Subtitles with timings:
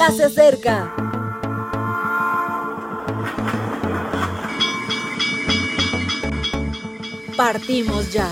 [0.00, 0.94] ya se acerca.
[7.36, 8.26] Partimos ya.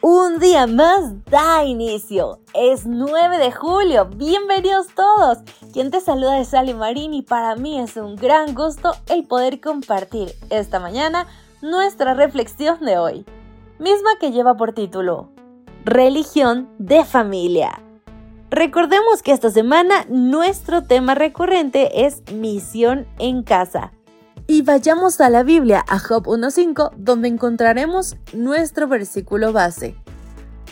[0.00, 2.38] Un día más da inicio.
[2.54, 4.06] Es 9 de julio.
[4.06, 5.38] Bienvenidos todos.
[5.74, 9.60] Quien te saluda es Sally Marín y para mí es un gran gusto el poder
[9.60, 11.26] compartir esta mañana
[11.64, 13.24] nuestra reflexión de hoy,
[13.78, 15.30] misma que lleva por título
[15.86, 17.80] Religión de familia.
[18.50, 23.92] Recordemos que esta semana nuestro tema recurrente es misión en casa.
[24.46, 29.96] Y vayamos a la Biblia, a Job 1.5, donde encontraremos nuestro versículo base.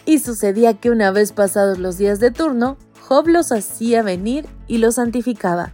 [0.05, 2.77] Y sucedía que una vez pasados los días de turno,
[3.09, 5.73] Job los hacía venir y los santificaba.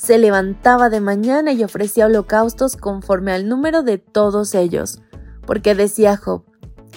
[0.00, 5.02] Se levantaba de mañana y ofrecía holocaustos conforme al número de todos ellos,
[5.46, 6.42] porque decía Job,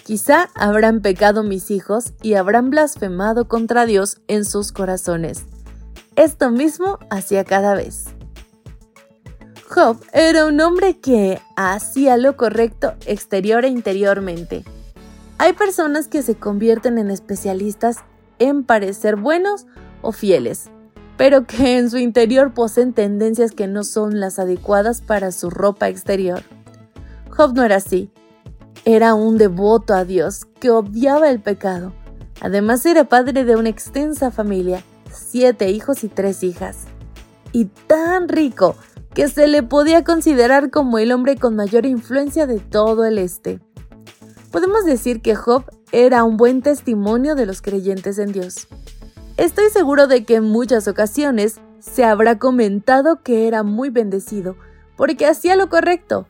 [0.06, 5.44] quizá habrán pecado mis hijos y habrán blasfemado contra Dios en sus corazones.
[6.16, 8.06] Esto mismo hacía cada vez.
[9.68, 14.64] Job era un hombre que hacía lo correcto exterior e interiormente.
[15.40, 17.98] Hay personas que se convierten en especialistas
[18.40, 19.66] en parecer buenos
[20.02, 20.70] o fieles,
[21.18, 25.90] pero que en su interior poseen tendencias que no son las adecuadas para su ropa
[25.90, 26.44] exterior.
[27.30, 28.12] Job no era así.
[28.86, 31.94] Era un devoto a Dios que odiaba el pecado.
[32.42, 36.80] Además era padre de una extensa familia, siete hijos y tres hijas.
[37.52, 38.76] Y tan rico
[39.14, 43.60] que se le podía considerar como el hombre con mayor influencia de todo el este.
[44.52, 48.68] Podemos decir que Job era un buen testimonio de los creyentes en Dios.
[49.38, 54.56] Estoy seguro de que en muchas ocasiones se habrá comentado que era muy bendecido
[54.96, 56.28] porque hacía lo correcto,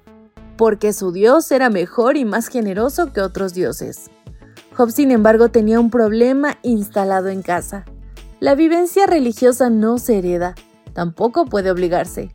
[0.55, 4.09] porque su Dios era mejor y más generoso que otros dioses.
[4.73, 7.83] Job, sin embargo, tenía un problema instalado en casa.
[8.39, 10.55] La vivencia religiosa no se hereda,
[10.93, 12.33] tampoco puede obligarse.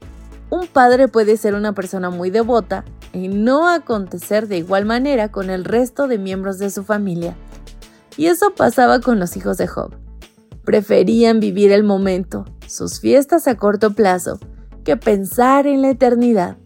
[0.50, 2.84] Un padre puede ser una persona muy devota
[3.15, 7.34] y no acontecer de igual manera con el resto de miembros de su familia.
[8.19, 10.07] Y eso pasaba con los hijos de Job.
[10.68, 14.38] Preferían vivir el momento, sus fiestas a corto plazo,
[14.84, 16.58] que pensar en la eternidad.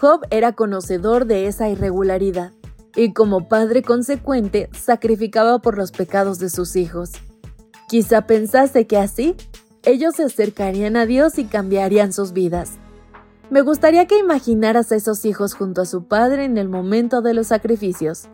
[0.00, 2.52] Job era conocedor de esa irregularidad
[2.96, 7.10] y como padre consecuente sacrificaba por los pecados de sus hijos.
[7.90, 9.36] Quizá pensase que así
[9.82, 12.78] ellos se acercarían a Dios y cambiarían sus vidas.
[13.50, 17.34] Me gustaría que imaginaras a esos hijos junto a su padre en el momento de
[17.34, 18.28] los sacrificios.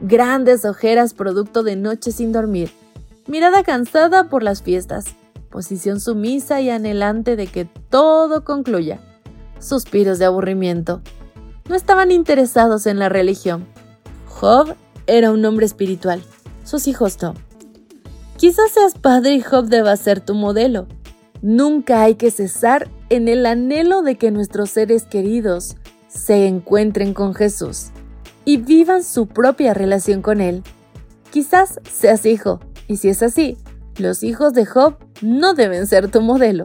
[0.00, 2.72] Grandes ojeras producto de noches sin dormir,
[3.26, 5.06] mirada cansada por las fiestas,
[5.50, 9.00] posición sumisa y anhelante de que todo concluya,
[9.58, 11.00] suspiros de aburrimiento.
[11.68, 13.66] No estaban interesados en la religión.
[14.26, 14.74] Job
[15.06, 16.22] era un hombre espiritual,
[16.64, 17.34] sus hijos no.
[18.36, 20.88] Quizás seas padre y Job deba ser tu modelo.
[21.42, 25.76] Nunca hay que cesar en el anhelo de que nuestros seres queridos
[26.08, 27.90] se encuentren con Jesús
[28.44, 30.62] y vivan su propia relación con Él.
[31.30, 33.56] Quizás seas hijo, y si es así,
[33.96, 36.64] los hijos de Job no deben ser tu modelo.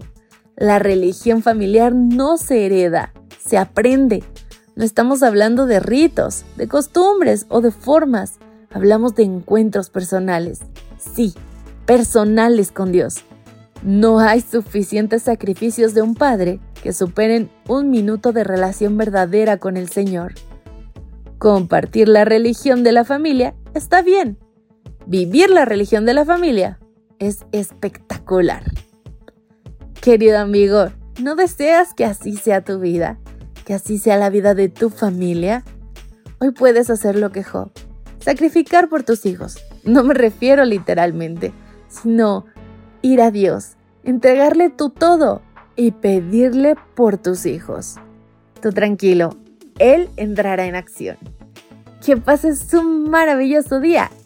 [0.56, 4.24] La religión familiar no se hereda, se aprende.
[4.76, 8.40] No estamos hablando de ritos, de costumbres o de formas.
[8.72, 10.60] Hablamos de encuentros personales.
[10.98, 11.34] Sí,
[11.86, 13.24] personales con Dios.
[13.84, 19.78] No hay suficientes sacrificios de un padre que superen un minuto de relación verdadera con
[19.78, 20.34] el Señor.
[21.38, 24.38] Compartir la religión de la familia está bien.
[25.10, 26.80] Vivir la religión de la familia
[27.18, 28.62] es espectacular.
[30.02, 30.88] Querido amigo,
[31.22, 33.18] ¿no deseas que así sea tu vida?
[33.64, 35.64] ¿Que así sea la vida de tu familia?
[36.40, 37.72] Hoy puedes hacer lo que Job.
[38.20, 39.58] Sacrificar por tus hijos.
[39.86, 41.54] No me refiero literalmente,
[41.88, 42.44] sino
[43.02, 45.42] ir a Dios, entregarle tu todo
[45.78, 47.96] y pedirle por tus hijos.
[48.62, 49.38] Tú tranquilo,
[49.80, 51.16] Él entrará en acción.
[52.06, 54.12] Que pases un maravilloso día